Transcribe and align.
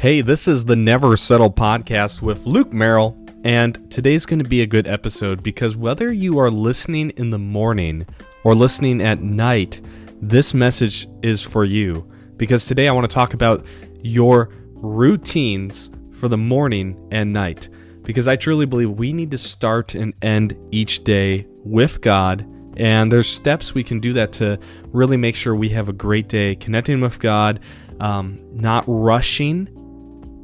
Hey, 0.00 0.22
this 0.22 0.48
is 0.48 0.64
the 0.64 0.76
Never 0.76 1.14
Settle 1.18 1.52
podcast 1.52 2.22
with 2.22 2.46
Luke 2.46 2.72
Merrill, 2.72 3.18
and 3.44 3.90
today's 3.90 4.24
going 4.24 4.38
to 4.38 4.48
be 4.48 4.62
a 4.62 4.66
good 4.66 4.88
episode 4.88 5.42
because 5.42 5.76
whether 5.76 6.10
you 6.10 6.38
are 6.38 6.50
listening 6.50 7.10
in 7.18 7.28
the 7.28 7.38
morning 7.38 8.06
or 8.42 8.54
listening 8.54 9.02
at 9.02 9.20
night, 9.20 9.82
this 10.22 10.54
message 10.54 11.06
is 11.22 11.42
for 11.42 11.66
you. 11.66 12.10
Because 12.38 12.64
today 12.64 12.88
I 12.88 12.92
want 12.92 13.10
to 13.10 13.14
talk 13.14 13.34
about 13.34 13.66
your 14.00 14.48
routines 14.76 15.90
for 16.12 16.28
the 16.28 16.38
morning 16.38 17.06
and 17.12 17.34
night. 17.34 17.68
Because 18.00 18.26
I 18.26 18.36
truly 18.36 18.64
believe 18.64 18.92
we 18.92 19.12
need 19.12 19.30
to 19.32 19.38
start 19.38 19.94
and 19.94 20.14
end 20.22 20.56
each 20.70 21.04
day 21.04 21.46
with 21.62 22.00
God 22.00 22.46
and 22.76 23.10
there's 23.10 23.28
steps 23.28 23.74
we 23.74 23.84
can 23.84 24.00
do 24.00 24.12
that 24.14 24.32
to 24.32 24.58
really 24.92 25.16
make 25.16 25.34
sure 25.34 25.54
we 25.54 25.68
have 25.70 25.88
a 25.88 25.92
great 25.92 26.28
day 26.28 26.54
connecting 26.54 27.00
with 27.00 27.18
God, 27.18 27.60
um, 27.98 28.40
not 28.54 28.84
rushing 28.86 29.68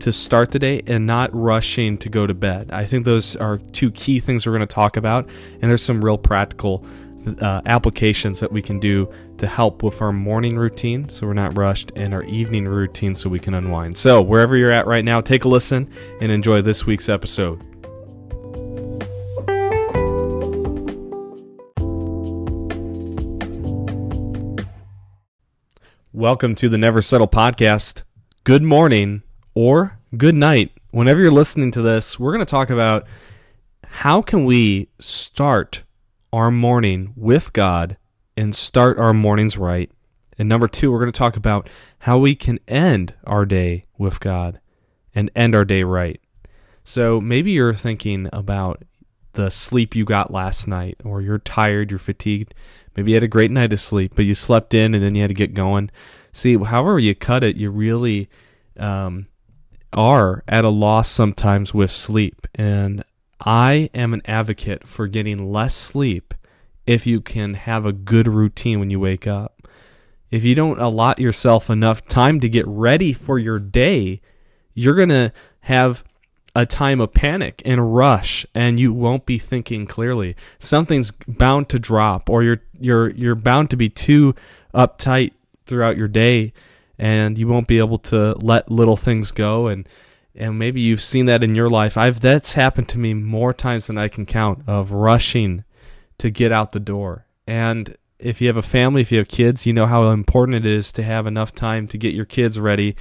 to 0.01 0.13
start 0.13 0.51
the 0.51 0.59
day 0.59 0.83
and 0.87 1.07
not 1.07 1.35
rushing 1.35 1.99
to 1.99 2.09
go 2.09 2.27
to 2.27 2.35
bed. 2.35 2.71
I 2.71 2.85
think 2.85 3.05
those 3.05 3.37
are 3.37 3.59
two 3.59 3.91
key 3.91 4.21
things 4.21 4.47
we're 4.47 4.53
going 4.53 4.61
to 4.61 4.75
talk 4.75 4.97
about, 4.97 5.29
and 5.61 5.71
there's 5.71 5.83
some 5.83 6.05
real 6.05 6.19
practical 6.19 6.85
uh, 7.41 7.61
applications 7.67 8.41
that 8.41 8.53
we 8.53 8.63
can 8.63 8.79
do 8.79 9.13
to 9.39 9.47
help 9.47 9.83
with 9.83 10.01
our 10.01 10.13
morning 10.13 10.57
routine 10.57 11.09
so 11.09 11.27
we're 11.27 11.35
not 11.35 11.57
rushed 11.59 11.91
and 11.97 12.15
our 12.15 12.23
evening 12.25 12.67
routine 12.67 13.15
so 13.15 13.29
we 13.29 13.41
can 13.41 13.55
unwind. 13.55 13.97
So, 13.97 14.23
wherever 14.23 14.57
you're 14.57 14.73
at 14.73 14.87
right 14.87 15.05
now, 15.05 15.21
take 15.21 15.45
a 15.45 15.49
listen 15.49 15.91
and 16.21 16.31
enjoy 16.31 16.63
this 16.63 16.87
week's 16.87 17.09
episode. 17.09 17.63
Welcome 26.13 26.55
to 26.57 26.69
the 26.71 26.79
Never 26.79 27.03
Settle 27.03 27.29
podcast. 27.29 28.03
Good 28.45 28.63
morning 28.63 29.23
or 29.57 29.99
good 30.15 30.35
night. 30.35 30.71
Whenever 30.91 31.21
you're 31.21 31.33
listening 31.33 31.71
to 31.73 31.83
this, 31.83 32.21
we're 32.21 32.33
going 32.33 32.45
to 32.45 32.51
talk 32.51 32.69
about 32.69 33.07
how 33.87 34.21
can 34.21 34.45
we 34.45 34.91
start 34.99 35.83
our 36.31 36.51
morning 36.51 37.15
with 37.17 37.55
God 37.55 37.97
and 38.37 38.55
start 38.55 38.99
our 38.99 39.15
mornings 39.15 39.57
right. 39.57 39.91
And 40.39 40.47
number 40.47 40.69
2, 40.69 40.93
we're 40.93 40.99
going 40.99 41.11
to 41.11 41.19
talk 41.19 41.39
about 41.39 41.71
how 42.01 42.19
we 42.19 42.35
can 42.35 42.61
end 42.69 43.15
our 43.25 43.47
day 43.47 43.87
with 43.97 44.21
God 44.21 44.61
and 45.15 45.31
end 45.35 45.55
our 45.55 45.65
day 45.65 45.83
right. 45.83 46.21
So 46.85 47.19
maybe 47.19 47.53
you're 47.53 47.73
thinking 47.73 48.29
about 48.35 48.83
the 49.33 49.51
sleep 49.51 49.97
you 49.97 50.05
got 50.05 50.31
last 50.31 50.69
night 50.69 50.99
or 51.03 51.23
you're 51.23 51.39
tired, 51.39 51.91
you're 51.91 51.99
fatigued. 51.99 52.53
Maybe 52.95 53.13
you 53.13 53.17
had 53.17 53.25
a 53.25 53.29
great 53.29 53.51
night 53.51 53.73
of 53.73 53.81
sleep, 53.81 54.13
but 54.15 54.27
you 54.27 54.35
slept 54.35 54.75
in 54.75 54.95
and 54.95 55.03
then 55.03 55.15
you 55.15 55.23
had 55.23 55.29
to 55.29 55.35
get 55.35 55.55
going. 55.55 55.91
See, 56.31 56.59
however 56.59 56.99
you 56.99 57.15
cut 57.15 57.43
it, 57.43 57.57
you 57.57 57.71
really 57.71 58.29
um, 58.79 59.29
are 59.97 60.45
at 60.47 60.65
a 60.65 60.69
loss 60.69 61.09
sometimes 61.09 61.75
with 61.75 61.91
sleep. 61.91 62.47
And 62.55 63.03
I 63.41 63.91
am 63.95 64.15
an 64.15 64.23
advocate 64.27 64.87
for 64.87 65.09
getting 65.09 65.51
less 65.51 65.75
sleep 65.75 66.35
if 66.87 67.07
you 67.07 67.21
can 67.21 67.55
have 67.55 67.85
a 67.85 67.93
good 67.93 68.29
routine 68.29 68.79
when 68.79 68.91
you 68.91 69.01
wake 69.01 69.27
up. 69.27 69.67
If 70.31 70.45
you 70.45 70.55
don't 70.55 70.79
allot 70.79 71.19
yourself 71.19 71.71
enough 71.71 72.07
time 72.07 72.41
to 72.41 72.49
get 72.49 72.67
ready 72.67 73.13
for 73.13 73.39
your 73.39 73.59
day, 73.59 74.21
you're 74.75 74.95
going 74.95 75.09
to 75.09 75.33
have 75.61 76.05
a 76.55 76.65
time 76.65 77.01
of 77.01 77.13
panic 77.13 77.61
and 77.67 77.95
rush 77.95 78.47
and 78.55 78.81
you 78.81 78.93
won't 78.93 79.27
be 79.27 79.39
thinking 79.39 79.87
clearly. 79.87 80.35
Something's 80.59 81.11
bound 81.11 81.69
to 81.69 81.79
drop 81.79 82.31
or 82.31 82.43
you're 82.43 82.63
you're 82.81 83.11
you're 83.11 83.35
bound 83.35 83.71
to 83.71 83.77
be 83.77 83.91
too 83.91 84.35
uptight 84.75 85.33
throughout 85.67 85.99
your 85.99 86.09
day 86.09 86.55
and 86.99 87.39
you 87.39 87.49
won't 87.49 87.69
be 87.69 87.79
able 87.79 87.99
to 87.99 88.35
let 88.41 88.71
little 88.71 88.97
things 88.97 89.31
go 89.31 89.69
and 89.69 89.89
and 90.35 90.59
maybe 90.59 90.83
you've 90.83 91.01
seen 91.01 91.25
that 91.27 91.43
in 91.43 91.55
your 91.55 91.71
life. 91.71 91.97
I've 91.97 92.21
that's 92.21 92.53
happened 92.53 92.89
to 92.91 92.99
me 92.99 93.15
more 93.15 93.55
times 93.55 93.87
than 93.87 93.97
I 93.97 94.09
can 94.09 94.27
count 94.27 94.63
of 94.67 94.93
rushing 94.93 95.65
to 96.19 96.31
get 96.31 96.53
out 96.53 96.73
the 96.73 96.81
door. 96.81 97.27
And 97.47 97.97
if 98.19 98.41
you 98.41 98.49
have 98.49 98.57
a 98.57 98.63
family, 98.63 99.03
if 99.03 99.13
you 99.13 99.19
have 99.19 99.29
kids, 99.29 99.67
you 99.67 99.73
know 99.73 99.87
how 99.87 100.11
important 100.11 100.57
it 100.57 100.67
is 100.67 100.93
to 100.93 101.03
have 101.03 101.27
enough 101.27 101.55
time 101.55 101.89
to 101.89 101.99
get 101.99 102.15
your 102.15 102.25
kids 102.25 102.59
ready 102.61 102.97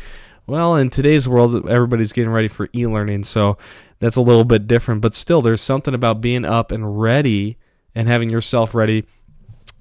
well, 0.47 0.75
in 0.75 0.91
today's 0.91 1.27
world, 1.27 1.67
everybody's 1.67 2.13
getting 2.13 2.31
ready 2.31 2.47
for 2.47 2.69
e 2.73 2.85
learning, 2.85 3.23
so 3.23 3.57
that's 3.99 4.15
a 4.15 4.21
little 4.21 4.43
bit 4.43 4.67
different. 4.67 5.01
But 5.01 5.15
still, 5.15 5.41
there's 5.41 5.61
something 5.61 5.95
about 5.95 6.21
being 6.21 6.45
up 6.45 6.71
and 6.71 6.99
ready 6.99 7.57
and 7.95 8.07
having 8.07 8.29
yourself 8.29 8.75
ready 8.75 9.05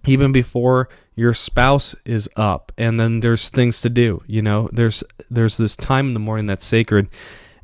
even 0.07 0.33
before 0.33 0.89
your 1.15 1.35
spouse 1.35 1.95
is 2.05 2.29
up. 2.37 2.73
And 2.77 2.99
then 2.99 3.21
there's 3.21 3.51
things 3.51 3.81
to 3.83 3.91
do, 3.91 4.23
you 4.27 4.43
know, 4.43 4.69
there's, 4.73 5.05
there's 5.31 5.57
this 5.57 5.77
time 5.77 6.09
in 6.09 6.15
the 6.15 6.21
morning 6.21 6.47
that's 6.47 6.65
sacred. 6.65 7.09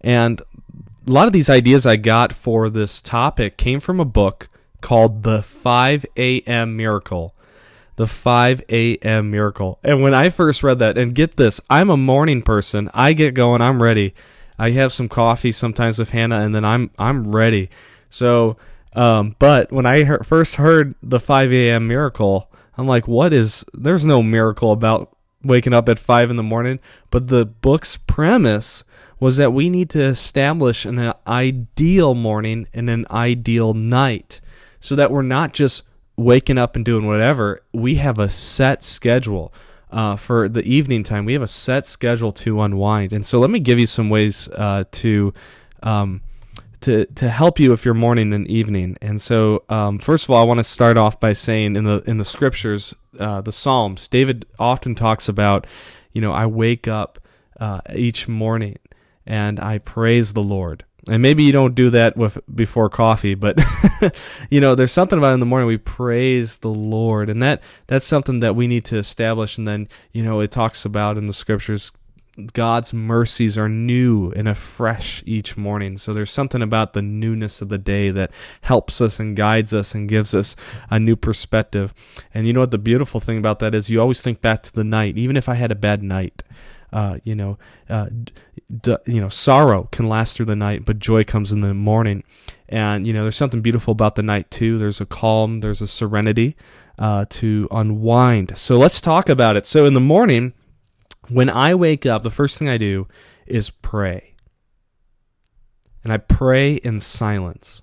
And 0.01 0.41
a 0.41 1.11
lot 1.11 1.27
of 1.27 1.33
these 1.33 1.51
ideas 1.51 1.87
I 1.87 1.97
got 1.97 2.33
for 2.33 2.71
this 2.71 3.03
topic 3.03 3.57
came 3.57 3.81
from 3.81 4.01
a 4.01 4.05
book 4.05 4.49
called 4.81 5.23
The 5.23 5.43
5 5.43 6.07
a.m. 6.17 6.77
Miracle 6.77 7.35
the 8.01 8.07
5 8.07 8.63
a.m. 8.71 9.31
miracle. 9.31 9.79
And 9.85 10.01
when 10.01 10.15
I 10.15 10.31
first 10.31 10.63
read 10.63 10.79
that, 10.79 10.97
and 10.97 11.15
get 11.15 11.37
this, 11.37 11.61
I'm 11.69 11.91
a 11.91 11.99
morning 11.99 12.41
person. 12.41 12.89
I 12.95 13.13
get 13.13 13.35
going. 13.35 13.61
I'm 13.61 13.83
ready. 13.83 14.15
I 14.59 14.71
have 14.71 14.91
some 14.91 15.07
coffee 15.07 15.53
sometimes 15.53 15.99
with 15.99 16.09
Hannah, 16.09 16.41
and 16.41 16.55
then 16.55 16.65
I'm 16.65 16.91
I'm 16.99 17.31
ready. 17.31 17.69
So, 18.09 18.57
um, 18.95 19.37
but 19.39 19.71
when 19.73 19.87
I 19.87 20.05
he- 20.05 20.25
first 20.25 20.57
heard 20.57 20.95
the 21.03 21.21
5 21.21 21.53
a.m. 21.53 21.87
miracle, 21.87 22.51
I'm 22.77 22.87
like, 22.87 23.07
what 23.07 23.33
is? 23.33 23.65
There's 23.73 24.07
no 24.07 24.23
miracle 24.23 24.73
about 24.73 25.17
waking 25.43 25.73
up 25.73 25.89
at 25.89 25.99
five 25.99 26.31
in 26.31 26.37
the 26.37 26.43
morning. 26.43 26.81
But 27.11 27.29
the 27.29 27.47
book's 27.47 27.97
premise 27.97 28.85
was 29.19 29.37
that 29.37 29.53
we 29.53 29.69
need 29.69 29.91
to 29.91 30.03
establish 30.03 30.85
an 30.87 31.13
ideal 31.27 32.15
morning 32.15 32.67
and 32.73 32.89
an 32.89 33.07
ideal 33.11 33.75
night, 33.75 34.41
so 34.81 34.97
that 34.97 35.11
we're 35.11 35.23
not 35.23 35.53
just 35.53 35.83
waking 36.17 36.59
up 36.59 36.75
and 36.77 36.85
doing 36.85 37.07
whatever, 37.07 37.63
we 37.73 37.97
have 37.97 38.19
a 38.19 38.29
set 38.29 38.83
schedule. 38.83 39.53
Uh, 39.91 40.15
for 40.15 40.49
the 40.49 40.63
evening 40.63 41.03
time, 41.03 41.25
we 41.25 41.33
have 41.33 41.43
a 41.43 41.49
set 41.49 41.85
schedule 41.85 42.31
to 42.31 42.61
unwind, 42.61 43.13
and 43.13 43.27
so 43.27 43.41
let 43.41 43.51
me 43.51 43.59
give 43.59 43.79
you 43.79 43.89
some 43.89 44.09
ways 44.09 44.49
uh, 44.55 44.85
to 44.93 45.35
um, 45.83 46.21
to 46.83 47.07
to 47.07 47.29
help 47.29 47.59
you 47.59 47.73
if 47.73 47.85
you're 47.85 47.95
morning 47.95 48.33
and 48.33 48.47
evening. 48.49 48.97
And 49.01 49.21
so, 49.21 49.65
um, 49.69 49.99
first 49.99 50.25
of 50.25 50.31
all, 50.31 50.43
I 50.43 50.45
want 50.45 50.59
to 50.59 50.65
start 50.65 50.97
off 50.97 51.21
by 51.21 51.33
saying 51.33 51.77
in 51.77 51.85
the 51.85 52.03
in 52.07 52.19
the 52.19 52.25
scriptures, 52.25 52.95
uh, 53.19 53.41
the 53.41 53.53
Psalms, 53.53 54.09
David 54.09 54.47
often 54.59 54.95
talks 54.95 55.29
about, 55.29 55.67
you 56.13 56.21
know, 56.21 56.33
I 56.33 56.47
wake 56.47 56.89
up 56.89 57.19
uh, 57.59 57.81
each 57.95 58.29
morning 58.29 58.79
and 59.27 59.61
I 59.61 59.79
praise 59.79 60.33
the 60.33 60.43
Lord. 60.43 60.85
And 61.09 61.23
maybe 61.23 61.45
you 61.45 61.53
don't 61.53 61.75
do 61.75 61.91
that 61.91 62.17
with 62.17 62.39
before 62.55 62.91
coffee, 62.91 63.35
but 63.35 63.59
you 64.51 64.61
know, 64.61 64.75
there's 64.75 64.93
something 64.93 65.19
about 65.19 65.33
in 65.35 65.41
the 65.41 65.47
morning 65.47 65.67
we 65.67 65.79
praise 65.79 66.59
the 66.59 66.69
Lord, 66.69 67.31
and 67.31 67.43
that 67.43 67.63
that's 67.87 68.05
something 68.05 68.41
that 68.41 68.55
we 68.55 68.67
need 68.67 68.85
to 68.87 68.99
establish. 68.99 69.57
And 69.57 69.67
then 69.67 69.89
you 70.13 70.23
know, 70.23 70.41
it 70.41 70.51
talks 70.51 70.85
about 70.85 71.17
in 71.17 71.27
the 71.27 71.33
scriptures, 71.33 71.93
God's 72.47 72.93
mercies 72.93 73.57
are 73.59 73.69
new 73.69 74.31
and 74.33 74.49
afresh 74.49 75.23
each 75.27 75.57
morning. 75.57 75.97
So 75.97 76.13
there's 76.13 76.31
something 76.31 76.63
about 76.63 76.93
the 76.93 77.03
newness 77.03 77.63
of 77.63 77.69
the 77.69 77.79
day 77.79 78.11
that 78.11 78.31
helps 78.63 79.01
us 79.01 79.19
and 79.19 79.37
guides 79.37 79.75
us 79.75 79.95
and 79.95 80.09
gives 80.09 80.35
us 80.35 80.57
a 80.91 80.99
new 80.99 81.17
perspective. 81.17 81.95
And 82.35 82.47
you 82.47 82.53
know 82.53 82.61
what 82.61 82.71
the 82.71 82.79
beautiful 82.79 83.21
thing 83.21 83.39
about 83.39 83.59
that 83.61 83.75
is? 83.75 83.91
You 83.91 84.01
always 84.01 84.23
think 84.23 84.41
back 84.41 84.63
to 84.65 84.73
the 84.73 84.85
night, 84.85 85.19
even 85.19 85.37
if 85.37 85.49
I 85.49 85.55
had 85.55 85.73
a 85.73 85.77
bad 85.77 86.03
night. 86.03 86.43
Uh, 86.93 87.19
you 87.23 87.37
know, 87.37 87.57
uh, 87.89 88.09
d- 88.81 88.97
you 89.07 89.21
know, 89.21 89.29
sorrow 89.29 89.89
can 89.93 90.09
last 90.09 90.37
through 90.37 90.47
the 90.47 90.57
night, 90.57 90.85
but 90.85 90.99
joy 90.99 91.23
comes 91.23 91.53
in 91.53 91.61
the 91.61 91.73
morning. 91.73 92.25
And 92.69 93.07
you 93.07 93.13
know, 93.13 93.23
there's 93.23 93.37
something 93.37 93.61
beautiful 93.63 93.93
about 93.93 94.17
the 94.17 94.25
night 94.25 94.51
too. 94.51 94.77
There's 94.77 95.01
a 95.01 95.07
calm, 95.07 95.61
there's 95.61 95.81
a 95.81 95.87
serenity 95.87 96.57
uh, 96.99 97.27
to 97.31 97.69
unwind. 97.71 98.53
So 98.57 98.77
let's 98.77 99.01
talk 99.01 99.29
about 99.29 99.57
it. 99.57 99.67
So 99.67 99.87
in 99.87 99.95
the 99.95 100.01
morning, 100.01 100.53
when 101.31 101.51
I 101.51 101.75
wake 101.75 102.07
up, 102.07 102.23
the 102.23 102.31
first 102.31 102.59
thing 102.59 102.69
I 102.69 102.79
do 102.79 103.09
is 103.47 103.71
pray, 103.71 104.35
and 106.05 106.13
I 106.13 106.19
pray 106.19 106.75
in 106.75 107.01
silence. 107.01 107.83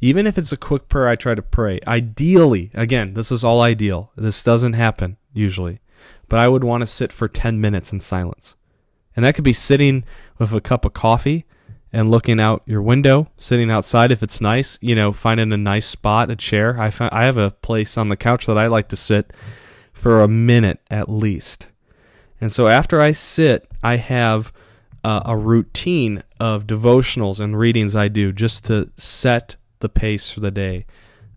Even 0.00 0.26
if 0.26 0.38
it's 0.38 0.52
a 0.52 0.56
quick 0.56 0.88
prayer, 0.88 1.08
I 1.08 1.16
try 1.16 1.34
to 1.34 1.42
pray. 1.42 1.80
Ideally, 1.86 2.70
again, 2.72 3.14
this 3.14 3.32
is 3.32 3.42
all 3.42 3.62
ideal. 3.62 4.12
This 4.16 4.44
doesn't 4.44 4.74
happen 4.74 5.16
usually 5.32 5.80
but 6.28 6.38
I 6.38 6.48
would 6.48 6.64
want 6.64 6.82
to 6.82 6.86
sit 6.86 7.12
for 7.12 7.28
10 7.28 7.60
minutes 7.60 7.92
in 7.92 8.00
silence. 8.00 8.54
And 9.16 9.24
that 9.24 9.34
could 9.34 9.44
be 9.44 9.52
sitting 9.52 10.04
with 10.38 10.52
a 10.52 10.60
cup 10.60 10.84
of 10.84 10.92
coffee 10.92 11.44
and 11.92 12.10
looking 12.10 12.38
out 12.38 12.62
your 12.66 12.82
window, 12.82 13.30
sitting 13.38 13.70
outside 13.70 14.12
if 14.12 14.22
it's 14.22 14.40
nice, 14.40 14.78
you 14.82 14.94
know, 14.94 15.12
finding 15.12 15.52
a 15.52 15.56
nice 15.56 15.86
spot, 15.86 16.30
a 16.30 16.36
chair. 16.36 16.78
I, 16.78 16.90
find, 16.90 17.12
I 17.12 17.24
have 17.24 17.38
a 17.38 17.50
place 17.50 17.96
on 17.96 18.10
the 18.10 18.16
couch 18.16 18.46
that 18.46 18.58
I 18.58 18.66
like 18.66 18.88
to 18.88 18.96
sit 18.96 19.32
for 19.98 20.22
a 20.22 20.28
minute 20.28 20.80
at 20.90 21.08
least. 21.08 21.66
And 22.40 22.52
so 22.52 22.68
after 22.68 23.00
I 23.00 23.10
sit, 23.10 23.68
I 23.82 23.96
have 23.96 24.52
uh, 25.02 25.22
a 25.24 25.36
routine 25.36 26.22
of 26.38 26.66
devotionals 26.66 27.40
and 27.40 27.58
readings 27.58 27.96
I 27.96 28.06
do 28.08 28.32
just 28.32 28.64
to 28.66 28.90
set 28.96 29.56
the 29.80 29.88
pace 29.88 30.30
for 30.30 30.40
the 30.40 30.52
day. 30.52 30.86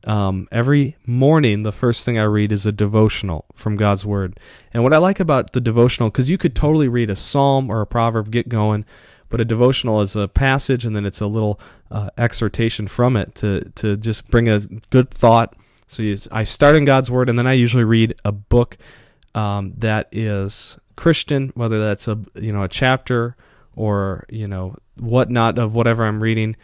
Um, 0.04 0.48
every 0.52 0.96
morning, 1.06 1.64
the 1.64 1.72
first 1.72 2.06
thing 2.06 2.18
I 2.18 2.24
read 2.24 2.52
is 2.52 2.66
a 2.66 2.72
devotional 2.72 3.46
from 3.54 3.78
God's 3.78 4.06
Word. 4.06 4.40
And 4.74 4.84
what 4.84 4.94
I 4.94 4.98
like 4.98 5.20
about 5.20 5.54
the 5.54 5.62
devotional, 5.62 6.10
because 6.10 6.30
you 6.30 6.38
could 6.38 6.56
totally 6.56 6.88
read 6.88 7.10
a 7.10 7.16
psalm 7.16 7.70
or 7.70 7.82
a 7.82 7.88
proverb, 7.88 8.32
get 8.32 8.50
going, 8.50 8.86
but 9.30 9.42
a 9.42 9.46
devotional 9.46 10.02
is 10.02 10.16
a 10.16 10.28
passage 10.28 10.86
and 10.86 10.96
then 10.96 11.06
it's 11.06 11.22
a 11.22 11.28
little 11.28 11.60
uh, 11.90 12.10
exhortation 12.18 12.88
from 12.88 13.16
it 13.16 13.34
to, 13.36 13.62
to 13.76 13.98
just 13.98 14.28
bring 14.30 14.50
a 14.50 14.60
good 14.90 15.10
thought. 15.10 15.56
So 15.92 16.04
you, 16.04 16.18
I 16.32 16.46
start 16.46 16.76
in 16.76 16.86
God's 16.86 17.12
Word 17.12 17.28
and 17.28 17.38
then 17.38 17.48
I 17.48 17.54
usually 17.54 17.84
read 17.84 18.16
a 18.24 18.32
book 18.32 18.78
um, 19.36 19.74
that 19.78 20.08
is 20.12 20.78
Christian, 20.96 21.52
whether 21.54 21.84
that's 21.84 22.08
a 22.08 22.18
you 22.36 22.54
know 22.54 22.64
a 22.64 22.70
chapter 22.70 23.36
or 23.76 24.26
you 24.30 24.48
know 24.48 24.78
whatnot 24.98 25.58
of 25.58 25.76
whatever 25.76 26.06
I'm 26.06 26.24
reading 26.24 26.56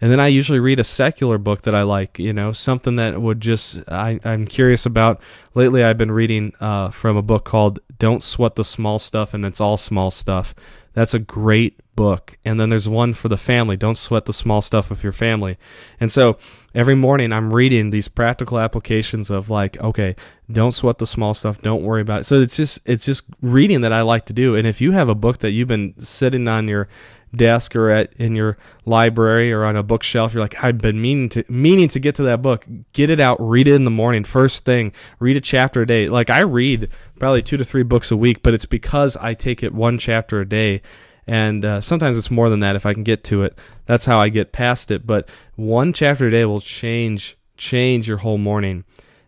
and 0.00 0.12
then 0.12 0.20
I 0.20 0.26
usually 0.26 0.58
read 0.58 0.78
a 0.78 0.84
secular 0.84 1.38
book 1.38 1.62
that 1.62 1.74
I 1.74 1.82
like, 1.82 2.18
you 2.18 2.32
know, 2.32 2.52
something 2.52 2.96
that 2.96 3.20
would 3.20 3.40
just 3.40 3.78
I, 3.88 4.20
I'm 4.24 4.46
curious 4.46 4.84
about. 4.84 5.20
Lately, 5.54 5.82
I've 5.82 5.96
been 5.96 6.12
reading 6.12 6.52
uh, 6.60 6.90
from 6.90 7.16
a 7.16 7.22
book 7.22 7.44
called 7.44 7.78
"Don't 7.98 8.22
Sweat 8.22 8.56
the 8.56 8.64
Small 8.64 8.98
Stuff," 8.98 9.32
and 9.32 9.46
it's 9.46 9.60
all 9.60 9.78
small 9.78 10.10
stuff. 10.10 10.54
That's 10.96 11.12
a 11.12 11.18
great 11.18 11.78
book. 11.94 12.38
And 12.42 12.58
then 12.58 12.70
there's 12.70 12.88
one 12.88 13.12
for 13.12 13.28
the 13.28 13.36
family. 13.36 13.76
Don't 13.76 13.98
sweat 13.98 14.24
the 14.24 14.32
small 14.32 14.62
stuff 14.62 14.88
with 14.88 15.02
your 15.02 15.12
family. 15.12 15.58
And 16.00 16.10
so 16.10 16.38
every 16.74 16.94
morning 16.94 17.34
I'm 17.34 17.52
reading 17.52 17.90
these 17.90 18.08
practical 18.08 18.58
applications 18.58 19.28
of 19.28 19.50
like, 19.50 19.76
okay, 19.76 20.16
don't 20.50 20.70
sweat 20.70 20.96
the 20.96 21.06
small 21.06 21.34
stuff. 21.34 21.60
Don't 21.60 21.82
worry 21.82 22.00
about 22.00 22.22
it. 22.22 22.24
So 22.24 22.36
it's 22.40 22.56
just 22.56 22.80
it's 22.86 23.04
just 23.04 23.26
reading 23.42 23.82
that 23.82 23.92
I 23.92 24.00
like 24.00 24.24
to 24.26 24.32
do. 24.32 24.56
And 24.56 24.66
if 24.66 24.80
you 24.80 24.92
have 24.92 25.10
a 25.10 25.14
book 25.14 25.40
that 25.40 25.50
you've 25.50 25.68
been 25.68 25.92
sitting 25.98 26.48
on 26.48 26.66
your 26.66 26.88
desk 27.34 27.76
or 27.76 27.90
at 27.90 28.12
in 28.14 28.34
your 28.34 28.56
library 28.84 29.52
or 29.52 29.64
on 29.64 29.76
a 29.76 29.82
bookshelf 29.82 30.32
you're 30.32 30.42
like 30.42 30.62
I've 30.62 30.78
been 30.78 31.00
meaning 31.00 31.28
to 31.30 31.44
meaning 31.48 31.88
to 31.88 32.00
get 32.00 32.14
to 32.16 32.22
that 32.24 32.42
book. 32.42 32.66
Get 32.92 33.10
it 33.10 33.20
out. 33.20 33.36
Read 33.40 33.68
it 33.68 33.74
in 33.74 33.84
the 33.84 33.90
morning 33.90 34.24
first 34.24 34.64
thing. 34.64 34.92
Read 35.18 35.36
a 35.36 35.40
chapter 35.40 35.82
a 35.82 35.86
day. 35.86 36.08
Like 36.08 36.30
I 36.30 36.40
read 36.40 36.90
probably 37.18 37.42
2 37.42 37.56
to 37.56 37.64
3 37.64 37.82
books 37.82 38.10
a 38.10 38.16
week 38.16 38.42
but 38.42 38.54
it's 38.54 38.66
because 38.66 39.16
I 39.16 39.34
take 39.34 39.62
it 39.62 39.74
one 39.74 39.98
chapter 39.98 40.40
a 40.40 40.48
day. 40.48 40.82
And 41.28 41.64
uh, 41.64 41.80
sometimes 41.80 42.16
it's 42.16 42.30
more 42.30 42.48
than 42.48 42.60
that 42.60 42.76
if 42.76 42.86
I 42.86 42.94
can 42.94 43.02
get 43.02 43.24
to 43.24 43.42
it. 43.42 43.58
That's 43.86 44.04
how 44.04 44.20
I 44.20 44.28
get 44.28 44.52
past 44.52 44.92
it. 44.92 45.06
But 45.06 45.28
one 45.56 45.92
chapter 45.92 46.28
a 46.28 46.30
day 46.30 46.44
will 46.44 46.60
change 46.60 47.36
change 47.56 48.06
your 48.06 48.18
whole 48.18 48.38
morning. 48.38 48.84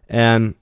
And 0.08 0.54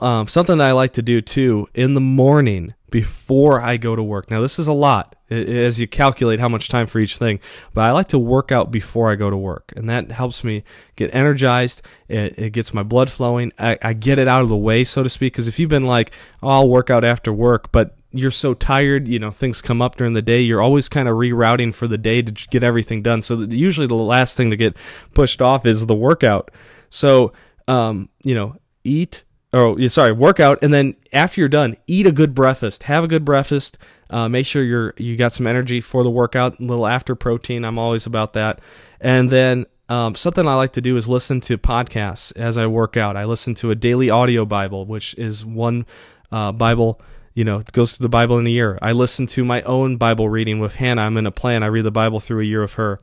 um, 0.00 0.26
something 0.28 0.58
that 0.58 0.66
I 0.66 0.72
like 0.72 0.94
to 0.94 1.02
do 1.02 1.20
too 1.20 1.68
in 1.74 1.94
the 1.94 2.00
morning 2.00 2.74
before 2.90 3.60
I 3.60 3.76
go 3.76 3.96
to 3.96 4.02
work. 4.02 4.30
Now, 4.30 4.40
this 4.40 4.58
is 4.58 4.68
a 4.68 4.72
lot 4.72 5.16
as 5.30 5.78
you 5.78 5.86
calculate 5.86 6.40
how 6.40 6.48
much 6.48 6.68
time 6.68 6.86
for 6.86 6.98
each 6.98 7.18
thing, 7.18 7.40
but 7.74 7.84
I 7.84 7.92
like 7.92 8.08
to 8.08 8.18
work 8.18 8.50
out 8.50 8.70
before 8.70 9.10
I 9.10 9.14
go 9.14 9.30
to 9.30 9.36
work, 9.36 9.72
and 9.76 9.88
that 9.88 10.10
helps 10.10 10.42
me 10.42 10.64
get 10.96 11.14
energized. 11.14 11.82
It, 12.08 12.38
it 12.38 12.50
gets 12.50 12.72
my 12.72 12.82
blood 12.82 13.10
flowing. 13.10 13.52
I, 13.58 13.78
I, 13.82 13.92
get 13.92 14.18
it 14.18 14.28
out 14.28 14.42
of 14.42 14.48
the 14.48 14.56
way, 14.56 14.84
so 14.84 15.02
to 15.02 15.10
speak. 15.10 15.34
Because 15.34 15.48
if 15.48 15.58
you've 15.58 15.68
been 15.68 15.86
like, 15.86 16.12
oh, 16.42 16.48
I'll 16.48 16.68
work 16.68 16.88
out 16.88 17.04
after 17.04 17.32
work, 17.32 17.70
but 17.72 17.96
you're 18.10 18.30
so 18.30 18.54
tired, 18.54 19.06
you 19.06 19.18
know, 19.18 19.30
things 19.30 19.60
come 19.60 19.82
up 19.82 19.96
during 19.96 20.14
the 20.14 20.22
day, 20.22 20.40
you're 20.40 20.62
always 20.62 20.88
kind 20.88 21.08
of 21.08 21.14
rerouting 21.16 21.74
for 21.74 21.86
the 21.86 21.98
day 21.98 22.22
to 22.22 22.32
get 22.48 22.62
everything 22.62 23.02
done. 23.02 23.20
So 23.20 23.34
usually 23.34 23.86
the 23.86 23.94
last 23.94 24.36
thing 24.36 24.50
to 24.50 24.56
get 24.56 24.76
pushed 25.12 25.42
off 25.42 25.66
is 25.66 25.84
the 25.86 25.94
workout. 25.94 26.50
So, 26.88 27.34
um, 27.66 28.08
you 28.22 28.34
know, 28.34 28.56
eat 28.84 29.24
oh 29.52 29.88
sorry 29.88 30.12
workout 30.12 30.58
and 30.62 30.74
then 30.74 30.94
after 31.12 31.40
you're 31.40 31.48
done 31.48 31.74
eat 31.86 32.06
a 32.06 32.12
good 32.12 32.34
breakfast 32.34 32.82
have 32.84 33.02
a 33.02 33.08
good 33.08 33.24
breakfast 33.24 33.78
uh, 34.10 34.28
make 34.28 34.46
sure 34.46 34.62
you're 34.62 34.94
you 34.96 35.16
got 35.16 35.32
some 35.32 35.46
energy 35.46 35.80
for 35.80 36.02
the 36.02 36.10
workout 36.10 36.60
a 36.60 36.62
little 36.62 36.86
after 36.86 37.14
protein. 37.14 37.64
I'm 37.64 37.78
always 37.78 38.06
about 38.06 38.32
that. 38.34 38.60
And 39.00 39.30
then 39.30 39.66
um, 39.88 40.14
something 40.14 40.46
i 40.46 40.54
like 40.54 40.74
to 40.74 40.80
do 40.80 40.96
is 40.96 41.08
listen 41.08 41.40
to 41.42 41.56
podcasts 41.56 42.36
as 42.36 42.56
i 42.56 42.66
work 42.66 42.96
out. 42.96 43.16
I 43.16 43.24
listen 43.24 43.54
to 43.56 43.70
a 43.70 43.74
daily 43.74 44.10
audio 44.10 44.44
bible 44.44 44.84
which 44.86 45.14
is 45.14 45.44
one 45.44 45.86
uh, 46.30 46.52
bible 46.52 47.00
you 47.34 47.44
know 47.44 47.62
goes 47.72 47.94
through 47.94 48.04
the 48.04 48.08
bible 48.08 48.38
in 48.38 48.46
a 48.46 48.50
year. 48.50 48.78
I 48.82 48.92
listen 48.92 49.26
to 49.28 49.44
my 49.44 49.62
own 49.62 49.96
bible 49.96 50.28
reading 50.28 50.58
with 50.58 50.74
hannah. 50.74 51.02
I'm 51.02 51.16
in 51.16 51.26
a 51.26 51.30
plan. 51.30 51.62
I 51.62 51.66
read 51.66 51.84
the 51.84 51.90
bible 51.90 52.20
through 52.20 52.40
a 52.40 52.44
year 52.44 52.62
of 52.62 52.74
her. 52.74 53.00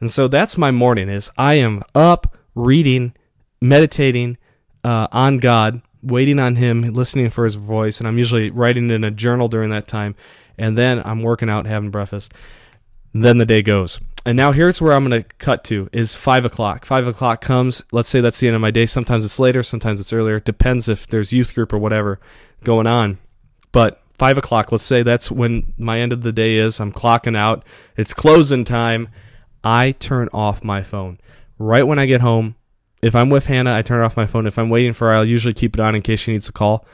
And 0.00 0.10
so 0.10 0.26
that's 0.28 0.58
my 0.58 0.70
morning 0.70 1.08
is 1.08 1.30
i 1.38 1.54
am 1.54 1.82
up 1.94 2.36
reading 2.54 3.14
meditating 3.62 4.36
uh, 4.84 5.06
on 5.12 5.38
God, 5.38 5.80
waiting 6.02 6.38
on 6.38 6.56
Him, 6.56 6.82
listening 6.82 7.30
for 7.30 7.44
His 7.44 7.54
voice, 7.54 7.98
and 7.98 8.08
I'm 8.08 8.18
usually 8.18 8.50
writing 8.50 8.90
in 8.90 9.04
a 9.04 9.10
journal 9.10 9.48
during 9.48 9.70
that 9.70 9.88
time, 9.88 10.14
and 10.58 10.76
then 10.76 11.00
I'm 11.04 11.22
working 11.22 11.48
out, 11.48 11.66
having 11.66 11.90
breakfast. 11.90 12.32
Then 13.14 13.38
the 13.38 13.46
day 13.46 13.62
goes. 13.62 14.00
And 14.24 14.36
now 14.36 14.52
here's 14.52 14.80
where 14.80 14.92
I'm 14.92 15.06
going 15.06 15.22
to 15.22 15.28
cut 15.36 15.64
to 15.64 15.88
is 15.92 16.14
five 16.14 16.44
o'clock. 16.44 16.84
Five 16.84 17.06
o'clock 17.06 17.40
comes. 17.40 17.82
Let's 17.92 18.08
say 18.08 18.20
that's 18.20 18.38
the 18.38 18.46
end 18.46 18.56
of 18.56 18.62
my 18.62 18.70
day. 18.70 18.86
Sometimes 18.86 19.24
it's 19.24 19.38
later, 19.38 19.62
sometimes 19.62 19.98
it's 19.98 20.12
earlier. 20.12 20.38
Depends 20.38 20.88
if 20.88 21.06
there's 21.08 21.32
youth 21.32 21.54
group 21.54 21.72
or 21.72 21.78
whatever 21.78 22.20
going 22.62 22.86
on. 22.86 23.18
But 23.72 24.00
five 24.18 24.38
o'clock, 24.38 24.70
let's 24.70 24.84
say 24.84 25.02
that's 25.02 25.30
when 25.30 25.72
my 25.76 25.98
end 25.98 26.12
of 26.12 26.22
the 26.22 26.32
day 26.32 26.56
is. 26.56 26.78
I'm 26.78 26.92
clocking 26.92 27.36
out. 27.36 27.64
It's 27.96 28.14
closing 28.14 28.64
time. 28.64 29.08
I 29.64 29.92
turn 29.92 30.28
off 30.32 30.62
my 30.64 30.82
phone. 30.82 31.18
Right 31.58 31.86
when 31.86 31.98
I 31.98 32.06
get 32.06 32.20
home, 32.20 32.54
if 33.02 33.16
I'm 33.16 33.30
with 33.30 33.46
Hannah, 33.46 33.74
I 33.74 33.82
turn 33.82 34.02
off 34.02 34.16
my 34.16 34.26
phone. 34.26 34.46
If 34.46 34.58
I'm 34.58 34.70
waiting 34.70 34.92
for 34.92 35.08
her, 35.08 35.14
I'll 35.14 35.24
usually 35.24 35.54
keep 35.54 35.74
it 35.74 35.80
on 35.80 35.94
in 35.94 36.02
case 36.02 36.20
she 36.20 36.32
needs 36.32 36.48
a 36.48 36.52
call. 36.52 36.86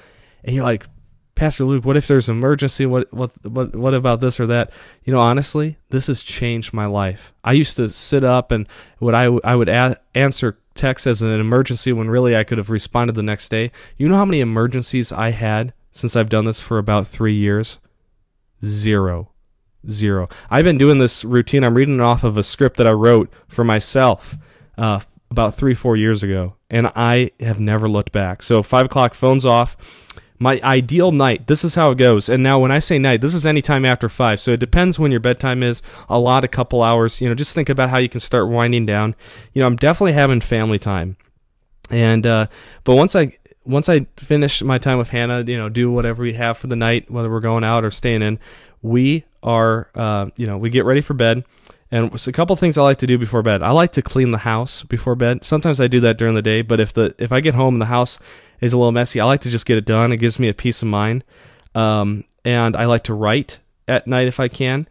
And 0.43 0.55
you're 0.55 0.65
like, 0.65 0.87
Pastor 1.35 1.65
Luke, 1.65 1.85
what 1.85 1.97
if 1.97 2.09
there's 2.09 2.29
an 2.29 2.39
emergency? 2.39 2.85
What 2.85 3.13
what 3.13 3.31
what 3.47 3.77
what 3.77 3.95
about 3.95 4.21
this 4.21 4.41
or 4.41 4.47
that? 4.47 4.73
You 5.05 5.13
know, 5.13 5.21
honestly, 5.21 5.79
this 5.91 6.09
has 6.09 6.25
changed 6.25 6.73
my 6.73 6.87
life. 6.87 7.33
I 7.45 7.53
used 7.53 7.77
to 7.77 7.89
sit 7.89 8.25
up 8.25 8.51
and 8.51 8.67
what 8.99 9.15
I 9.15 9.27
I 9.45 9.55
would 9.55 9.69
a- 9.69 10.01
answer 10.17 10.59
texts 10.75 11.07
as 11.07 11.23
an 11.23 11.29
emergency 11.39 11.93
when 11.93 12.09
really 12.09 12.35
I 12.35 12.43
could 12.43 12.59
have 12.59 12.71
responded 12.71 13.15
the 13.15 13.23
next 13.23 13.51
day. 13.51 13.71
You 13.97 14.09
know 14.09 14.17
how 14.17 14.25
many 14.25 14.41
emergencies 14.41 15.13
I 15.13 15.31
had 15.31 15.75
since 15.93 16.17
I've 16.17 16.29
done 16.29 16.45
this 16.45 16.61
for 16.61 16.79
about 16.79 17.07
three 17.07 17.35
years? 17.35 17.79
Zero. 18.65 19.31
Zero. 19.89 20.29
I've 20.51 20.65
been 20.65 20.79
doing 20.79 20.99
this 20.99 21.25
routine. 21.25 21.63
I'm 21.63 21.75
reading 21.75 21.97
it 21.97 22.01
off 22.01 22.25
of 22.25 22.37
a 22.37 22.43
script 22.43 22.79
that 22.79 22.87
I 22.89 22.93
wrote 22.93 23.33
for 23.47 23.63
myself 23.63 24.37
uh, 24.77 25.01
about 25.31 25.55
three, 25.55 25.75
four 25.75 25.97
years 25.97 26.23
ago, 26.23 26.55
and 26.71 26.91
I 26.95 27.33
have 27.41 27.61
never 27.61 27.89
looked 27.89 28.13
back. 28.13 28.43
So 28.43 28.63
five 28.63 28.87
o'clock, 28.87 29.15
phones 29.15 29.45
off. 29.45 29.77
My 30.41 30.61
ideal 30.63 31.11
night, 31.11 31.49
this 31.49 31.65
is 31.65 31.75
how 31.75 31.91
it 31.91 31.99
goes. 31.99 32.29
And 32.29 32.45
now 32.45 32.61
when 32.61 32.71
I 32.71 32.79
say 32.79 32.97
night, 32.99 33.21
this 33.21 33.35
is 33.35 33.45
anytime 33.45 33.85
after 33.85 34.09
five. 34.09 34.41
So 34.41 34.53
it 34.53 34.61
depends 34.61 34.97
when 34.97 35.11
your 35.11 35.19
bedtime 35.19 35.65
is. 35.65 35.83
A 36.09 36.19
lot, 36.19 36.45
a 36.45 36.49
couple 36.49 36.81
hours. 36.81 37.21
You 37.21 37.29
know, 37.29 37.35
just 37.35 37.57
think 37.57 37.69
about 37.69 37.91
how 37.91 37.99
you 37.99 38.09
can 38.09 38.21
start 38.21 38.49
winding 38.49 38.87
down. 38.87 39.17
You 39.53 39.63
know, 39.63 39.67
I'm 39.67 39.75
definitely 39.75 40.13
having 40.13 40.41
family 40.41 40.79
time. 40.79 41.17
And 41.91 42.25
uh, 42.25 42.47
but 42.85 42.95
once 42.95 43.17
I 43.17 43.37
once 43.65 43.89
I 43.89 44.07
finish 44.17 44.63
my 44.63 44.79
time 44.79 44.99
with 44.99 45.11
Hannah, 45.11 45.43
you 45.43 45.59
know, 45.59 45.69
do 45.69 45.91
whatever 45.91 46.23
we 46.23 46.35
have 46.35 46.57
for 46.57 46.69
the 46.69 46.77
night, 46.77 47.11
whether 47.11 47.31
we're 47.31 47.41
going 47.41 47.65
out 47.65 47.85
or 47.85 47.91
staying 47.91 48.23
in, 48.23 48.39
we 48.81 49.25
are, 49.43 49.91
uh, 49.95 50.31
you 50.37 50.47
know, 50.47 50.57
we 50.57 50.71
get 50.71 50.85
ready 50.85 51.01
for 51.01 51.15
bed. 51.15 51.45
And 51.91 52.13
a 52.27 52.33
couple 52.33 52.55
things 52.57 52.77
I 52.77 52.83
like 52.83 52.99
to 52.99 53.07
do 53.07 53.17
before 53.17 53.43
bed. 53.43 53.63
I 53.63 53.71
like 53.71 53.93
to 53.93 54.03
clean 54.03 54.31
the 54.31 54.39
house 54.39 54.83
before 54.83 55.15
bed. 55.15 55.43
Sometimes 55.43 55.81
I 55.81 55.87
do 55.87 56.01
that 56.01 56.19
during 56.19 56.35
the 56.35 56.43
day, 56.43 56.61
but 56.61 56.81
if 56.81 56.93
the 56.93 57.15
if 57.19 57.33
I 57.33 57.41
get 57.41 57.55
home 57.55 57.77
and 57.77 57.83
the 57.83 57.87
house 57.87 58.19
is 58.61 58.73
a 58.73 58.79
little 58.79 58.93
messy, 58.93 59.21
I 59.21 59.25
like 59.25 59.41
to 59.43 59.51
just 59.51 59.65
get 59.65 59.79
it 59.79 59.87
done. 59.87 60.13
It 60.13 60.19
gives 60.19 60.39
me 60.39 60.49
a 60.49 60.55
peace 60.55 60.83
of 60.83 60.89
mind. 60.89 61.25
Um, 61.75 62.25
and 62.45 62.77
I 62.77 62.85
like 62.85 63.05
to 63.05 63.15
write 63.15 63.61
at 63.87 64.07
night 64.07 64.29
if 64.29 64.39
I 64.39 64.49
can. 64.49 64.87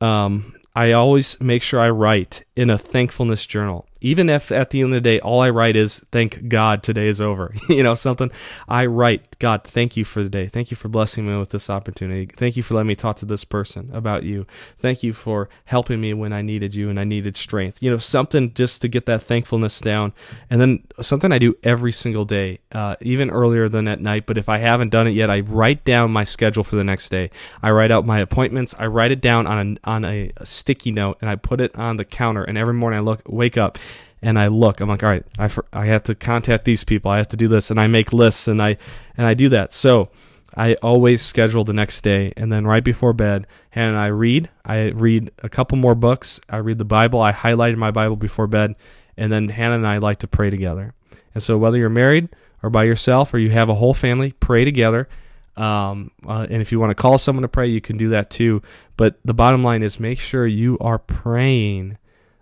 Um, 0.00 0.54
I 0.74 0.92
always 0.92 1.40
make 1.40 1.62
sure 1.62 1.80
I 1.80 1.90
write 1.90 2.44
in 2.54 2.70
a 2.70 2.78
thankfulness 2.78 3.46
journal 3.46 3.88
even 4.06 4.30
if 4.30 4.52
at 4.52 4.70
the 4.70 4.82
end 4.82 4.94
of 4.94 5.02
the 5.02 5.08
day 5.08 5.18
all 5.18 5.40
I 5.40 5.50
write 5.50 5.74
is 5.74 5.98
thank 6.12 6.46
God 6.46 6.84
today 6.84 7.08
is 7.08 7.20
over, 7.20 7.52
you 7.68 7.82
know, 7.82 7.96
something 7.96 8.30
I 8.68 8.86
write, 8.86 9.36
God, 9.40 9.64
thank 9.64 9.96
you 9.96 10.04
for 10.04 10.22
the 10.22 10.28
day. 10.28 10.46
Thank 10.46 10.70
you 10.70 10.76
for 10.76 10.88
blessing 10.88 11.26
me 11.26 11.36
with 11.36 11.50
this 11.50 11.68
opportunity. 11.68 12.30
Thank 12.36 12.56
you 12.56 12.62
for 12.62 12.74
letting 12.74 12.86
me 12.86 12.94
talk 12.94 13.16
to 13.16 13.24
this 13.24 13.42
person 13.42 13.90
about 13.92 14.22
you. 14.22 14.46
Thank 14.78 15.02
you 15.02 15.12
for 15.12 15.48
helping 15.64 16.00
me 16.00 16.14
when 16.14 16.32
I 16.32 16.40
needed 16.40 16.72
you 16.72 16.88
and 16.88 17.00
I 17.00 17.04
needed 17.04 17.36
strength. 17.36 17.82
You 17.82 17.90
know, 17.90 17.98
something 17.98 18.54
just 18.54 18.80
to 18.82 18.88
get 18.88 19.06
that 19.06 19.24
thankfulness 19.24 19.80
down. 19.80 20.12
And 20.50 20.60
then 20.60 20.84
something 21.00 21.32
I 21.32 21.38
do 21.38 21.56
every 21.64 21.92
single 21.92 22.24
day, 22.24 22.60
uh, 22.70 22.94
even 23.00 23.28
earlier 23.28 23.68
than 23.68 23.88
at 23.88 24.00
night. 24.00 24.26
But 24.26 24.38
if 24.38 24.48
I 24.48 24.58
haven't 24.58 24.92
done 24.92 25.08
it 25.08 25.14
yet, 25.14 25.30
I 25.30 25.40
write 25.40 25.84
down 25.84 26.12
my 26.12 26.22
schedule 26.22 26.62
for 26.62 26.76
the 26.76 26.84
next 26.84 27.08
day. 27.08 27.30
I 27.60 27.72
write 27.72 27.90
out 27.90 28.06
my 28.06 28.20
appointments. 28.20 28.72
I 28.78 28.86
write 28.86 29.10
it 29.10 29.20
down 29.20 29.48
on 29.48 29.78
a, 29.84 29.90
on 29.90 30.04
a 30.04 30.30
sticky 30.44 30.92
note 30.92 31.18
and 31.20 31.28
I 31.28 31.34
put 31.34 31.60
it 31.60 31.74
on 31.74 31.96
the 31.96 32.04
counter. 32.04 32.44
And 32.44 32.56
every 32.56 32.74
morning 32.74 32.98
I 32.98 33.02
look, 33.02 33.22
wake 33.26 33.56
up 33.56 33.80
and 34.22 34.38
I 34.38 34.48
look. 34.48 34.80
I'm 34.80 34.88
like, 34.88 35.02
all 35.02 35.10
right, 35.10 35.24
I, 35.38 35.50
I 35.72 35.86
have 35.86 36.04
to 36.04 36.14
contact 36.14 36.64
these 36.64 36.84
people. 36.84 37.10
I 37.10 37.18
have 37.18 37.28
to 37.28 37.36
do 37.36 37.48
this, 37.48 37.70
and 37.70 37.80
I 37.80 37.86
make 37.86 38.12
lists, 38.12 38.48
and 38.48 38.62
I 38.62 38.76
and 39.16 39.26
I 39.26 39.34
do 39.34 39.48
that. 39.50 39.72
So 39.72 40.10
I 40.54 40.74
always 40.76 41.22
schedule 41.22 41.64
the 41.64 41.72
next 41.72 42.02
day, 42.02 42.32
and 42.36 42.50
then 42.50 42.66
right 42.66 42.84
before 42.84 43.12
bed, 43.12 43.46
Hannah 43.70 43.88
and 43.88 43.98
I 43.98 44.06
read. 44.06 44.48
I 44.64 44.88
read 44.88 45.30
a 45.42 45.48
couple 45.48 45.78
more 45.78 45.94
books. 45.94 46.40
I 46.48 46.58
read 46.58 46.78
the 46.78 46.84
Bible. 46.84 47.20
I 47.20 47.32
highlighted 47.32 47.76
my 47.76 47.90
Bible 47.90 48.16
before 48.16 48.46
bed, 48.46 48.74
and 49.16 49.30
then 49.30 49.48
Hannah 49.48 49.76
and 49.76 49.86
I 49.86 49.98
like 49.98 50.18
to 50.20 50.28
pray 50.28 50.50
together. 50.50 50.94
And 51.34 51.42
so 51.42 51.58
whether 51.58 51.76
you're 51.76 51.90
married 51.90 52.30
or 52.62 52.70
by 52.70 52.84
yourself 52.84 53.34
or 53.34 53.38
you 53.38 53.50
have 53.50 53.68
a 53.68 53.74
whole 53.74 53.92
family, 53.92 54.32
pray 54.32 54.64
together. 54.64 55.08
Um, 55.56 56.10
uh, 56.26 56.46
and 56.48 56.62
if 56.62 56.72
you 56.72 56.80
want 56.80 56.90
to 56.90 56.94
call 56.94 57.18
someone 57.18 57.42
to 57.42 57.48
pray, 57.48 57.66
you 57.66 57.80
can 57.82 57.98
do 57.98 58.10
that 58.10 58.30
too. 58.30 58.62
But 58.96 59.18
the 59.24 59.34
bottom 59.34 59.62
line 59.62 59.82
is 59.82 60.00
make 60.00 60.18
sure 60.18 60.46
you 60.46 60.78
are 60.80 60.98
praying 60.98 61.98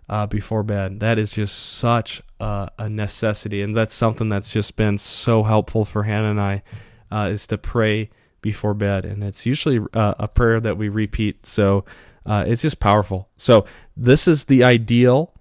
uh, 0.09 0.25
before 0.27 0.63
bed. 0.63 0.99
That 0.99 1.17
is 1.17 1.33
just 1.33 1.77
such 1.77 2.21
a, 2.39 2.69
a, 2.77 2.89
necessity, 2.89 3.61
and 3.61 3.75
that's 3.75 3.95
something 3.95 4.29
that's 4.29 4.51
just 4.51 4.75
been 4.75 4.97
so 4.97 5.43
helpful 5.43 5.85
for 5.85 6.03
Hannah 6.03 6.31
and 6.31 6.41
I 6.41 6.63
uh, 7.11 7.29
is 7.31 7.47
to 7.47 7.57
pray 7.57 8.09
before 8.41 8.73
bed, 8.73 9.05
and 9.05 9.23
it's 9.23 9.45
usually 9.45 9.79
uh, 9.93 10.13
a 10.19 10.27
prayer 10.27 10.59
that 10.59 10.77
we 10.77 10.89
repeat. 10.89 11.45
So 11.45 11.85
uh, 12.25 12.45
it's 12.47 12.61
just 12.61 12.79
powerful. 12.79 13.29
So 13.37 13.65
this 13.97 14.27
is 14.27 14.45
the 14.45 14.63
ideal 14.63 15.33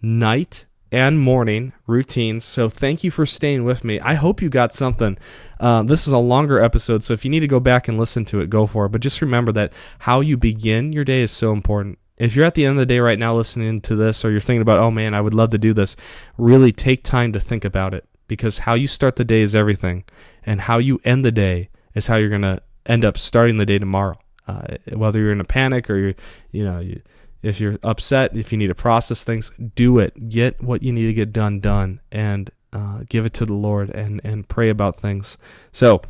night 0.00 0.66
and 0.92 1.18
morning 1.18 1.72
routines. 1.86 2.44
So 2.44 2.68
thank 2.68 3.02
you 3.02 3.10
for 3.10 3.24
staying 3.24 3.64
with 3.64 3.82
me. 3.82 3.98
I 4.00 4.14
hope 4.14 4.42
you 4.42 4.50
got 4.50 4.74
something. 4.74 5.16
Uh, 5.58 5.82
this 5.82 6.06
is 6.06 6.12
a 6.12 6.18
longer 6.18 6.62
episode, 6.62 7.02
so 7.02 7.14
if 7.14 7.24
you 7.24 7.30
need 7.30 7.40
to 7.40 7.48
go 7.48 7.60
back 7.60 7.88
and 7.88 7.98
listen 7.98 8.24
to 8.26 8.40
it, 8.40 8.50
go 8.50 8.66
for 8.66 8.86
it. 8.86 8.90
But 8.90 9.00
just 9.00 9.22
remember 9.22 9.52
that 9.52 9.72
how 10.00 10.20
you 10.20 10.36
begin 10.36 10.92
your 10.92 11.04
day 11.04 11.22
is 11.22 11.32
so 11.32 11.52
important. 11.52 11.98
If 12.22 12.36
you're 12.36 12.46
at 12.46 12.54
the 12.54 12.66
end 12.66 12.78
of 12.78 12.82
the 12.82 12.86
day 12.86 13.00
right 13.00 13.18
now 13.18 13.34
listening 13.34 13.80
to 13.80 13.96
this, 13.96 14.24
or 14.24 14.30
you're 14.30 14.40
thinking 14.40 14.62
about, 14.62 14.78
oh 14.78 14.92
man, 14.92 15.12
I 15.12 15.20
would 15.20 15.34
love 15.34 15.50
to 15.50 15.58
do 15.58 15.74
this, 15.74 15.96
really 16.38 16.70
take 16.70 17.02
time 17.02 17.32
to 17.32 17.40
think 17.40 17.64
about 17.64 17.94
it 17.94 18.06
because 18.28 18.58
how 18.58 18.74
you 18.74 18.86
start 18.86 19.16
the 19.16 19.24
day 19.24 19.42
is 19.42 19.56
everything, 19.56 20.04
and 20.46 20.60
how 20.60 20.78
you 20.78 21.00
end 21.04 21.24
the 21.24 21.32
day 21.32 21.68
is 21.96 22.06
how 22.06 22.14
you're 22.14 22.28
going 22.28 22.42
to 22.42 22.62
end 22.86 23.04
up 23.04 23.18
starting 23.18 23.56
the 23.56 23.66
day 23.66 23.76
tomorrow. 23.76 24.16
Uh, 24.46 24.76
whether 24.92 25.18
you're 25.18 25.32
in 25.32 25.40
a 25.40 25.44
panic 25.44 25.90
or 25.90 25.96
you're, 25.96 26.14
you 26.52 26.64
know, 26.64 26.78
you, 26.78 27.02
if 27.42 27.60
you're 27.60 27.76
upset, 27.82 28.36
if 28.36 28.52
you 28.52 28.58
need 28.58 28.68
to 28.68 28.74
process 28.76 29.24
things, 29.24 29.50
do 29.74 29.98
it. 29.98 30.28
Get 30.28 30.62
what 30.62 30.84
you 30.84 30.92
need 30.92 31.06
to 31.06 31.12
get 31.12 31.32
done 31.32 31.58
done, 31.58 32.00
and 32.12 32.52
uh, 32.72 33.00
give 33.08 33.26
it 33.26 33.34
to 33.34 33.44
the 33.44 33.54
Lord, 33.54 33.90
and 33.90 34.20
and 34.22 34.48
pray 34.48 34.70
about 34.70 34.94
things. 34.94 35.38
So, 35.72 36.02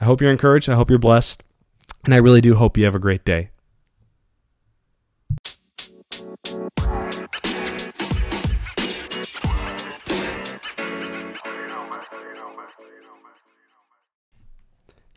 I 0.00 0.06
hope 0.06 0.20
you're 0.20 0.32
encouraged. 0.32 0.68
I 0.68 0.74
hope 0.74 0.90
you're 0.90 0.98
blessed, 0.98 1.44
and 2.04 2.12
I 2.12 2.18
really 2.18 2.40
do 2.40 2.56
hope 2.56 2.76
you 2.76 2.84
have 2.84 2.96
a 2.96 3.00
great 3.00 3.24
day. 3.24 3.50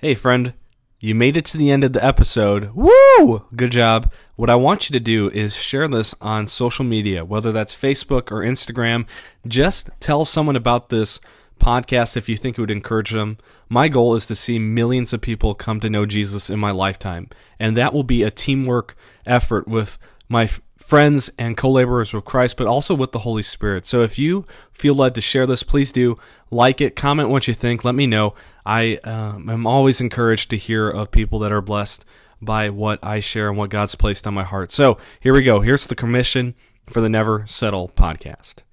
Hey, 0.01 0.15
friend. 0.15 0.53
You 1.01 1.13
made 1.13 1.35
it 1.35 1.43
to 1.47 1.57
the 1.57 1.69
end 1.69 1.83
of 1.83 1.91
the 1.91 2.01
episode. 2.01 2.71
Woo! 2.73 3.45
Good 3.53 3.73
job. 3.73 4.09
What 4.37 4.49
I 4.49 4.55
want 4.55 4.89
you 4.89 4.93
to 4.93 4.99
do 5.01 5.29
is 5.31 5.57
share 5.57 5.89
this 5.89 6.15
on 6.21 6.47
social 6.47 6.85
media, 6.85 7.25
whether 7.25 7.51
that's 7.51 7.75
Facebook 7.75 8.31
or 8.31 8.37
Instagram. 8.37 9.05
Just 9.45 9.89
tell 9.99 10.23
someone 10.23 10.55
about 10.55 10.87
this 10.87 11.19
podcast 11.59 12.15
if 12.15 12.29
you 12.29 12.37
think 12.37 12.57
it 12.57 12.61
would 12.61 12.71
encourage 12.71 13.11
them. 13.11 13.39
My 13.67 13.89
goal 13.89 14.15
is 14.15 14.25
to 14.27 14.37
see 14.37 14.57
millions 14.57 15.11
of 15.11 15.19
people 15.19 15.53
come 15.53 15.81
to 15.81 15.89
know 15.89 16.05
Jesus 16.05 16.49
in 16.49 16.59
my 16.59 16.71
lifetime, 16.71 17.27
and 17.59 17.75
that 17.75 17.93
will 17.93 18.03
be 18.03 18.23
a 18.23 18.31
teamwork 18.31 18.95
effort 19.25 19.67
with 19.67 19.97
my 20.29 20.49
friends 20.89 21.29
and 21.37 21.55
co 21.55 21.69
laborers 21.69 22.13
with 22.13 22.25
Christ, 22.25 22.57
but 22.57 22.65
also 22.65 22.95
with 22.95 23.11
the 23.11 23.19
Holy 23.19 23.43
Spirit. 23.43 23.85
So 23.85 24.01
if 24.01 24.17
you 24.17 24.47
feel 24.71 24.95
led 24.95 25.13
to 25.13 25.21
share 25.21 25.45
this, 25.45 25.61
please 25.61 25.91
do 25.91 26.17
like 26.49 26.81
it, 26.81 26.95
comment 26.95 27.29
what 27.29 27.47
you 27.47 27.53
think, 27.53 27.85
let 27.85 27.93
me 27.93 28.07
know. 28.07 28.33
I 28.65 28.95
um, 29.03 29.51
am 29.51 29.67
always 29.67 30.01
encouraged 30.01 30.49
to 30.49 30.57
hear 30.57 30.89
of 30.89 31.11
people 31.11 31.37
that 31.39 31.51
are 31.51 31.61
blessed 31.61 32.05
by 32.41 32.71
what 32.71 32.97
I 33.03 33.19
share 33.19 33.49
and 33.49 33.57
what 33.57 33.69
God's 33.69 33.93
placed 33.93 34.25
on 34.25 34.33
my 34.33 34.43
heart. 34.43 34.71
So 34.71 34.97
here 35.19 35.33
we 35.33 35.43
go. 35.43 35.61
Here's 35.61 35.85
the 35.85 35.95
commission 35.95 36.55
for 36.89 37.01
the 37.01 37.09
Never 37.09 37.45
Settle 37.45 37.89
podcast. 37.89 38.63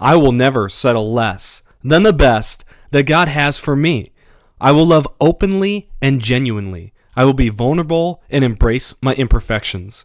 I 0.00 0.16
will 0.16 0.32
never 0.32 0.68
settle 0.68 1.12
less 1.12 1.62
than 1.84 2.02
the 2.02 2.12
best 2.12 2.64
that 2.90 3.04
God 3.04 3.28
has 3.28 3.60
for 3.60 3.76
me. 3.76 4.10
I 4.60 4.72
will 4.72 4.86
love 4.86 5.06
openly 5.20 5.88
and 6.02 6.20
genuinely. 6.20 6.92
I 7.14 7.24
will 7.24 7.32
be 7.32 7.48
vulnerable 7.48 8.24
and 8.28 8.42
embrace 8.42 8.92
my 9.00 9.14
imperfections. 9.14 10.04